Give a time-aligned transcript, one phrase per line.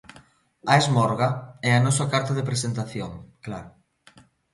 [0.67, 1.31] 'A Esmorga'
[1.69, 3.11] é a nosa carta de presentación,
[3.45, 3.69] claro.